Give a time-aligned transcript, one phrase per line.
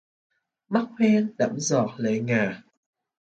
[0.73, 2.61] Mắt hoen đẫm giọt lệ ngà